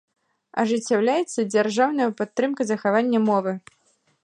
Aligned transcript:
Ажыццяўляецца 0.61 1.39
дзяржаўная 1.53 2.09
падтрымка 2.21 2.61
захавання 2.73 3.19
мовы. 3.29 3.51